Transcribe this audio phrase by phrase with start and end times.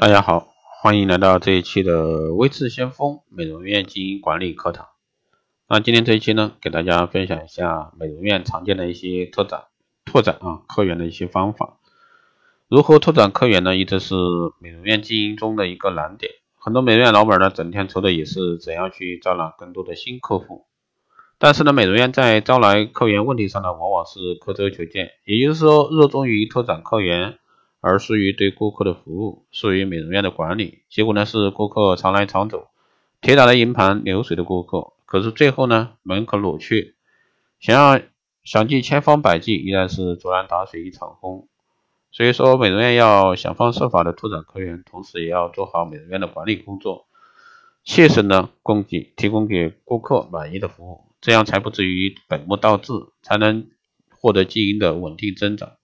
[0.00, 4.86] 大家好，欢迎来到这一期的微智先锋美容院经营管理课堂。
[5.68, 9.64] 那今天这一期呢，给大家分享一下美容院常见的一些拓展、
[10.04, 11.78] 拓展啊客源的一些方法。
[12.68, 13.76] 如何拓展客源呢？
[13.76, 14.14] 一直是
[14.60, 16.30] 美容院经营中的一个难点。
[16.54, 20.66] 很多美容院老板呢，整天愁的也是怎样去招揽更多的新客户。
[21.38, 27.40] 但是呢，美容院在招来客源问题上呢，往往是刻舟求剑，也就是说，热衷于拓展客源。
[27.80, 32.68] 而疏于对顾客的服务，疏于美容院的管理，结果呢是顾客常来常走，
[33.20, 36.94] 铁打的营盘流水的顾客，可是最后呢门可罗雀，
[37.60, 38.00] 想要
[38.42, 41.48] 想尽千方百计，依然是竹篮打水一场空。
[42.10, 47.06] 所以说，美容院要想方设法的拓展客源，同时也要做好美容院的管理工作，
[47.84, 53.68] 切实的供给提供给顾客满意的服务，这样才不至于本末倒置，才能
[54.10, 55.77] 获得经营的稳定增长。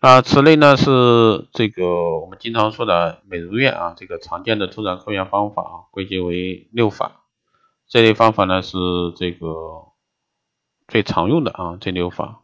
[0.00, 7.22] 啊，此类呢是这个我们经常说的美容院啊，这个常见的拓展客源方法啊，归结为六法。
[7.88, 8.76] 这类方法呢是
[9.16, 9.86] 这个
[10.86, 12.42] 最常用的啊，这六法。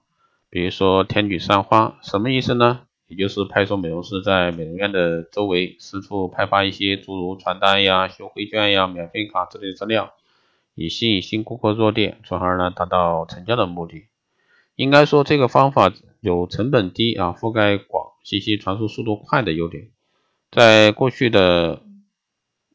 [0.48, 2.80] 比如说天女散花，什么意思呢？
[3.06, 10.14] 也就是派出美容师在美容院的周围四处派发一些诸如传单呀、优惠券呀、免费卡之类的资料，
[10.74, 14.06] 以吸引新顾客入店，从而呢达到成交的目的。
[14.74, 15.92] 应该说这个方法。
[16.22, 19.88] 有成本低啊，覆盖广，信息传输速度快的优点，
[20.52, 21.82] 在过去的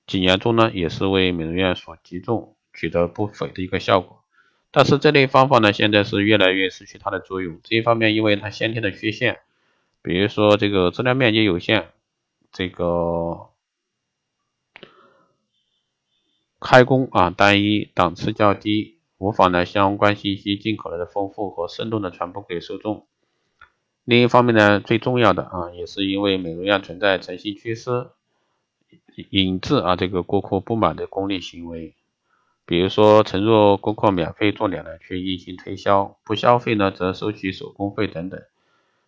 [0.06, 4.22] 几年中呢，也是为美容院所集中，取得不菲的一个效果。
[4.70, 7.62] 但是这类方法呢，现在是越来越失去它的作用。
[7.64, 9.40] 这一方面，因为它先天的缺陷，
[10.02, 11.86] 比如说这个资料面积有限，
[12.52, 13.48] 这个
[16.60, 23.08] 开工啊单一，档次较低，无法呢相关信息尽可能的丰富和生动的传播给受众。
[24.04, 28.08] 另一方面呢，最重要的啊，也是因为美容院存在诚信缺失，
[29.32, 31.94] 引致啊这个顾客不满的功利行为，
[32.66, 38.42] 比如说承诺顾客免费做脸呢，却硬性推销，不消费呢则收取手工费等等。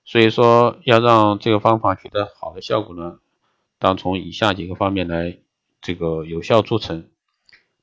[0.03, 3.19] 所以说，要让这个方法取得好的效果呢，
[3.77, 5.37] 当从以下几个方面来
[5.81, 7.07] 这个有效促成。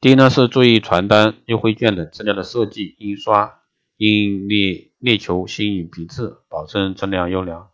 [0.00, 3.62] 第一呢是注意传单、优惠券等资料的设计、印刷。
[3.98, 7.70] 应力力求新颖笔致，保证质量优良。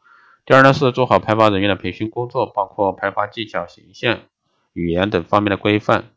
[0.47, 4.21] 第二呢是做好派发人员的培训工作，包括派发技巧、形象、
[4.73, 6.13] 语言等方面的规范。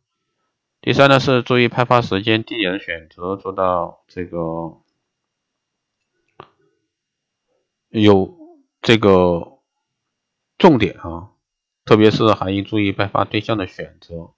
[0.79, 4.77] 第三呢是注意派发时间、地点的选择，做到这个
[7.89, 8.37] 有
[8.79, 9.57] 这个
[10.59, 11.31] 重点啊，
[11.83, 14.34] 特别是还应注意派发对象的选择。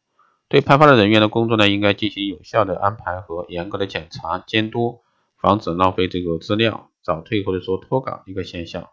[0.50, 5.02] 对派发的人员的工作呢，应该进行有效的安排和严格的检查监督。
[5.40, 8.90] 防止浪费这个资料、早退或者说脱岗一个现象。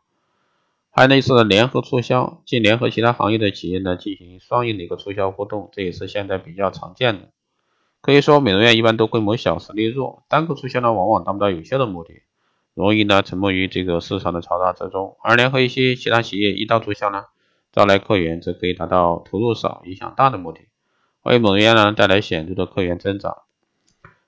[0.90, 7.30] 还有呢是联合促销，即联合其他行业的企业呢进行双赢的一个促销活动，这也是现在比较常见的。
[8.02, 12.12] 可以说美容院一般都规模小、实力弱，单个促销呢往往达不到有效的目的，
[12.74, 15.16] 容易呢沉没于这个市场的嘈杂之中。
[15.22, 17.24] 而联合一些其他企业一道促销呢，
[17.72, 20.60] 招来客源则可以达到投入少、影响大的目的，
[21.24, 23.38] 为美容院呢带来显著的客源增长。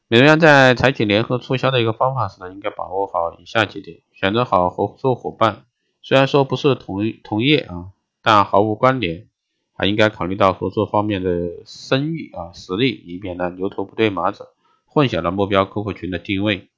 [0.08, 5.64] 美容院在采取联合促销的一个方法时呢，应该把握好以下几点：选择好合作伙伴，
[6.00, 7.88] 虽然说不是同同业啊，
[8.22, 9.26] 但毫无关联，
[9.74, 14.46] 还应该考虑到合作方面的声誉啊实力，以免呢牛头不对马嘴，
[14.86, 16.68] 混淆了目标客户群的定位。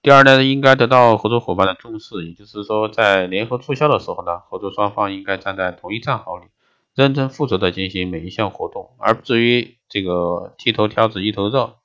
[0.00, 6.44] 第二呢，应该得到合作伙伴的重视，也就是说，在联合促销的时候呢，合作双方应该站在同一战壕里，
[6.98, 11.76] 认真负责的进行每一项活动，而不至于这个剃头挑子一头热。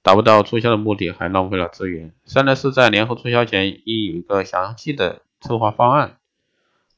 [0.00, 2.14] 达不到促销的目的，还浪费了资源。
[2.24, 6.16] 三呢是在联合促销前应有一个详细的策划方案，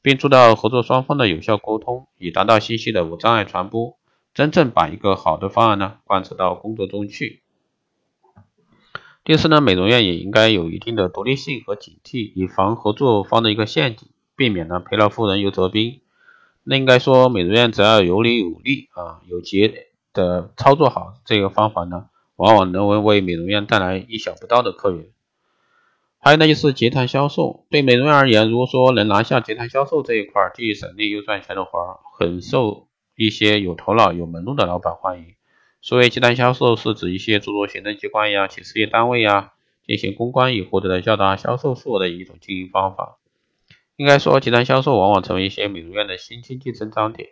[0.01, 3.97] 并做到合作双方的有效沟通，以达到信息的无障碍传播，
[4.33, 7.41] 真正把一个好的方案呢贯彻到工作中去。
[9.25, 14.07] 第四呢，美容院也应该有一定的独立性和警惕，以防合作方的一个陷阱，
[14.37, 16.00] 避免呢赔了夫人又折兵。
[16.63, 22.07] 那应该说，美容院只要有理有利啊，有节的操作好这个方法呢。
[22.37, 25.05] 往往能为为美容院带来意想不到的客源。
[26.17, 27.65] 还有呢，就是结谈销售。
[27.69, 35.35] 对美容院而言，如果说能拿下结谈销售这一块，既省力又赚钱的活，很受一些有头脑、有门路的老板欢迎。
[35.81, 39.51] 所谓结谈销售，是指一些诸如行政机关呀、企事业单位呀
[39.85, 43.17] 进行公关以获得的较大销售数额的一种经营方法。
[44.01, 47.29] 应该说，集团销售往往成为一些美容院的新经济增长点。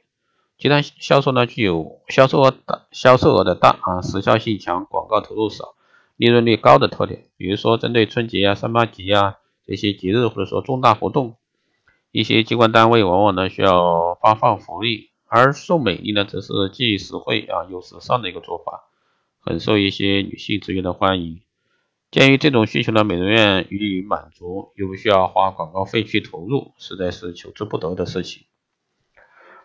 [0.55, 5.73] 集团销售呢，具有销售额大、销售额的大啊，时效性强、广告投入少、
[6.15, 7.25] 利润率高的特点。
[7.37, 11.37] 比如说，针对春节啊、三八节啊这些节日或者说重大活动，
[12.11, 18.83] 一些机关单位往往呢需要发放福利，而送美丽呢则是既实惠啊又时尚的一个做法，
[19.39, 21.41] 很受一些女性职员的欢迎。
[22.11, 28.45] 鉴于这种需求呢，美容院予以满足，又不需要花广告费去投入，实在是求之不得的事情。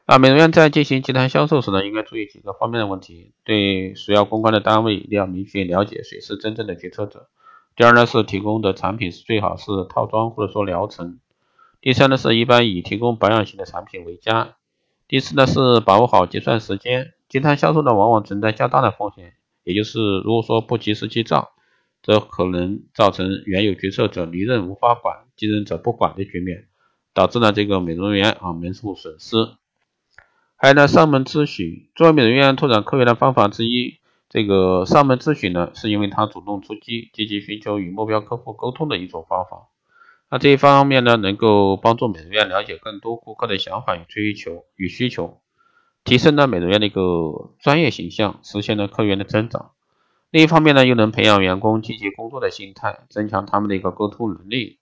[0.06, 3.32] 那美容院在进行集团销售时呢，应该注意几个方面的问题。
[3.44, 7.28] 对需要公关的单位，一定要明确了解谁是真正的决策者。
[7.74, 11.20] 第二呢，是提供的产品是最好是套装或者说疗程。
[11.80, 14.56] 第三呢，是一般以提供保养型的产品为佳。
[15.08, 17.14] 第四呢，是把握好结算时间。
[17.26, 19.32] 集团销售呢，往往存在较大的风险，
[19.62, 21.48] 也就是如果说不及时记账。
[22.04, 26.68] 则可能造成原有决策者离任无法管，继任者不管的局面，
[27.14, 29.36] 导致呢这个美容院啊门户损失。
[30.54, 39.68] 还有呢上门咨询，作为美容院拓展客源的方法之一，这个上门咨询呢是因为他主动出击，积极寻求与目标客户沟通的一种方法。
[40.30, 45.40] 那这一方面呢能够帮助美容院了解更多顾客的想法与追求与需求，
[46.04, 49.70] 提升了美容院的一个专业形象，实现了客源的增长。
[50.34, 54.80] 另一方面呢，又能培养员工积极工作的心态，增强他们的一个沟通能力，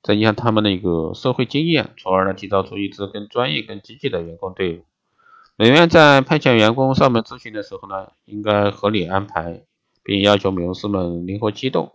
[0.00, 4.84] 增加他们的一个社会经验，从而呢，提造出一支更专业、更积极的员工队伍。
[5.56, 9.64] 美容院在派遣员工上门咨询的时候呢，应该合理安排，
[10.04, 11.90] 并要求美容师们灵活机动，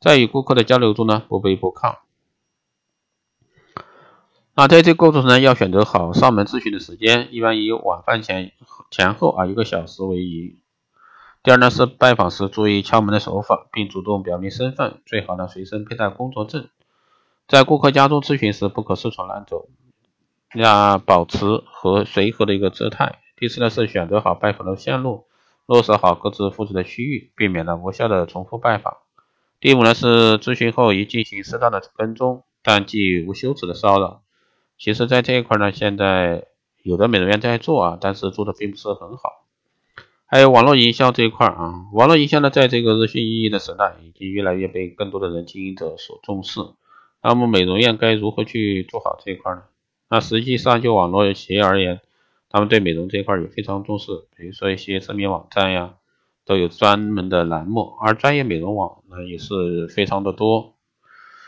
[0.00, 1.98] 在与顾客的交流中呢，不卑不亢。
[4.56, 8.50] 那在这过程中呢，要选择好上门咨询的时间，一般以晚饭前
[8.90, 10.56] 前后啊一个小时为宜。
[11.42, 16.68] 第二呢是拜访时注意敲门的手法，并主动表明身份，最好呢随身佩戴工作证。
[17.48, 19.68] 在顾客家中咨询时，不可四处乱走，
[20.54, 23.18] 要保持和随和的一个姿态。
[23.36, 25.26] 第四呢是选择好拜访的线路，
[25.66, 28.98] 落实好各自负责的区域，避免了无效的重复拜访。
[29.58, 34.22] 第五呢是咨询后宜进行适当的跟踪，但忌无休止的骚扰。
[34.78, 36.46] 其实，在这一块呢，现在
[36.84, 39.41] 有的美容院在做啊，但是做的并不是很好。
[40.32, 46.58] 还有网络营销这一块啊，网络营销呢，在这个日新月异的时代，已经越来越被更多的人经营者所重视。
[47.22, 49.64] 那么美容院该如何去做好这一块呢？
[50.08, 52.00] 那实际上就网络企业而言，
[52.48, 55.96] 他们对美容这一块也非常重视，比如说一些知名网站呀，
[56.46, 60.76] 都有专门的栏目，而专业美容网呢也是非常的多。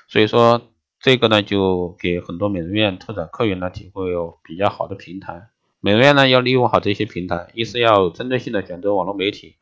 [0.08, 0.60] 所以说
[1.00, 5.48] 这个呢，就给很多美容院拓展客源呢提供有比较好的平台。
[5.84, 9.56] 美容院呢要利用好这些平台，一是要针对性的选择网络媒体，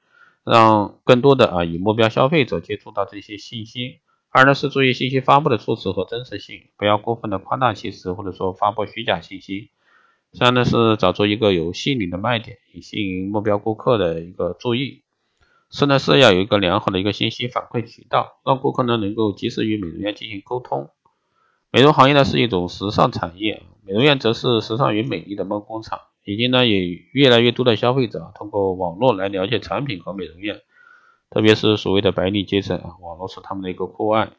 [0.45, 3.99] 让更多的啊以目标消费者接触到这些信息；
[4.31, 9.71] 二呢是注意信息发布的措辞和真实性，不要过分的夸大其词或者说发布虚假信息；
[10.33, 15.03] 三呢是找出一个有吸引力的卖点，以吸引目标顾客的一个注意；
[15.71, 20.91] 四呢是要有一个良好的一个信息反馈渠道，让顾客呢能够及时与美容院进行沟通。
[21.73, 25.99] 美容行业呢是一种时尚产业，美容院则是时尚与美丽的梦工厂。
[26.25, 30.61] 已经呢，也越来越多的消费者通过网络来了解产品和美容院，
[31.31, 34.31] 特别是所谓的白领阶层啊，网络是他们的一个酷爱。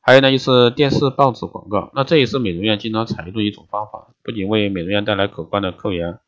[0.00, 6.20] 还有呢，就是电视、报纸广告，那这也是美容院经常采用的一种方法，不仅为美容院带来可观的客源，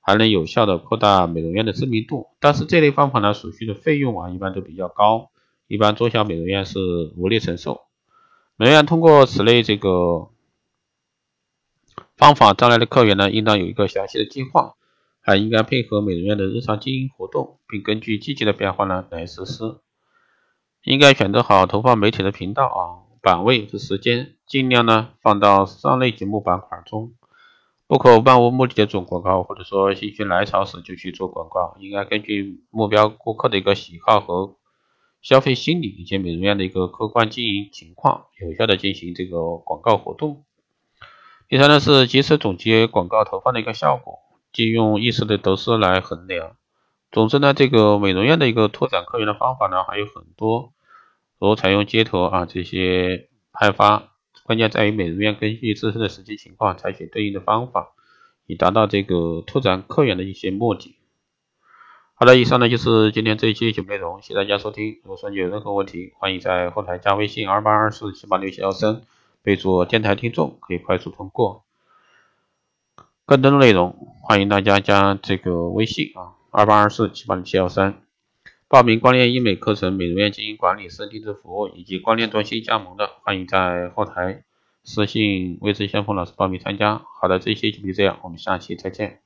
[0.00, 2.28] 还能有效的扩大美容院的知名度。
[2.40, 5.28] 但是这类方法呢，所需的费用啊，一般都比较高，
[5.68, 6.78] 一般中小美容院是
[7.18, 7.82] 无力承受。
[8.56, 10.29] 美容院通过此类这个。
[12.20, 14.74] 方法招来的客源呢，应当有一个详细的计划，
[15.22, 19.80] 还应该配合美容院的日常经营活动，并根据季节的变化呢来实施。
[20.84, 27.14] 应该选择好投放媒体的频道啊、版位和时间，尽量呢放到上类节目板块中，
[27.86, 31.74] 不可漫无目的的做广告，或者说心血来潮时就去做广告。
[31.80, 34.56] 应该根据目标顾客的一个喜好和
[35.22, 40.44] 消费心理以及美容院的一个客观经营情况，有效的进行这个广告活动。
[41.50, 44.20] 第三呢是及时总结广告投放的一个效果，
[44.52, 46.52] 即用意识的得失来衡量。
[47.10, 50.72] 总之呢，这个美容院的一个拓展客源的方法呢还有很多，
[51.40, 54.10] 如采用街头啊这些派发，
[54.44, 57.88] 关键在于美容院根据自身的实际情况采取对应的方法，
[58.46, 60.98] 以达到这个拓展客源的一些目的。
[62.14, 65.00] 好了，以上呢就是今天这一期节目内容，谢谢大家收听。
[65.02, 69.02] 如果说你有任何问题，欢迎在后台加微信二八二四七八六七幺三。
[69.42, 71.64] 备注电台听众可以快速通过。
[73.24, 78.02] 更多的内容，欢迎大家加这个微信啊，二八二四七八零七幺三，
[78.66, 84.42] 报名光电医美课程、美容院经营管理、私人定制服务以及光电中心加盟的，欢迎在后台
[84.82, 87.00] 私信魏志先锋老师报名参加。
[87.20, 89.20] 好的，这期就这样，我们下期再见。